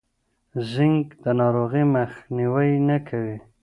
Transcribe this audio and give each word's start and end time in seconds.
زینک 0.71 1.07
د 1.23 1.25
ناروغۍ 1.39 1.83
مخنیوی 1.95 2.69
نه 2.87 2.97
کوي. 3.07 3.37